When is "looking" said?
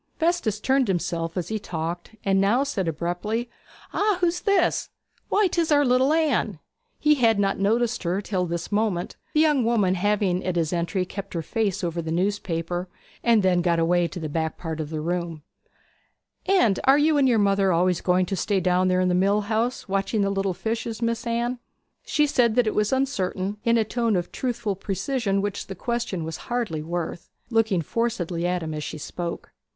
27.51-27.83